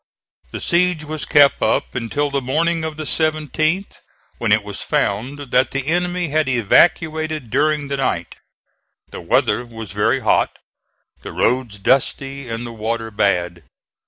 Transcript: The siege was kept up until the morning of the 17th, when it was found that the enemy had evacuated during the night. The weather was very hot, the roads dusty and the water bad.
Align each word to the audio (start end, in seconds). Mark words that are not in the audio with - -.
The 0.49 0.59
siege 0.61 1.03
was 1.03 1.25
kept 1.25 1.61
up 1.61 1.93
until 1.93 2.31
the 2.31 2.41
morning 2.41 2.83
of 2.83 2.97
the 2.97 3.03
17th, 3.03 3.97
when 4.39 4.51
it 4.51 4.63
was 4.63 4.81
found 4.81 5.51
that 5.51 5.69
the 5.69 5.85
enemy 5.85 6.29
had 6.29 6.49
evacuated 6.49 7.51
during 7.51 7.87
the 7.87 7.97
night. 7.97 8.37
The 9.11 9.21
weather 9.21 9.63
was 9.63 9.91
very 9.91 10.21
hot, 10.21 10.57
the 11.21 11.31
roads 11.31 11.77
dusty 11.77 12.49
and 12.49 12.65
the 12.65 12.73
water 12.73 13.11
bad. 13.11 13.61